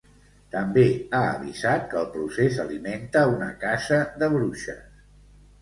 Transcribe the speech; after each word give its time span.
També 0.53 0.85
ha 1.17 1.19
avisat 1.33 1.85
que 1.91 1.99
el 2.01 2.09
procés 2.15 2.57
alimenta 2.65 3.23
una 3.35 3.51
caça 3.67 4.01
de 4.23 4.31
bruixes. 4.39 4.85